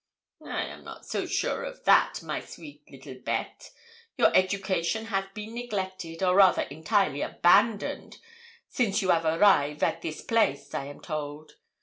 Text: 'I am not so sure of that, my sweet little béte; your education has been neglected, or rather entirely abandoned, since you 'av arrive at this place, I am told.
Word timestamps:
'I 0.43 0.63
am 0.63 0.83
not 0.83 1.05
so 1.05 1.27
sure 1.27 1.63
of 1.63 1.83
that, 1.83 2.23
my 2.23 2.41
sweet 2.43 2.81
little 2.89 3.13
béte; 3.13 3.69
your 4.17 4.35
education 4.35 5.05
has 5.05 5.25
been 5.35 5.53
neglected, 5.53 6.23
or 6.23 6.33
rather 6.35 6.63
entirely 6.63 7.21
abandoned, 7.21 8.17
since 8.67 9.03
you 9.03 9.11
'av 9.11 9.25
arrive 9.25 9.83
at 9.83 10.01
this 10.01 10.23
place, 10.23 10.73
I 10.73 10.85
am 10.85 11.01
told. 11.01 11.53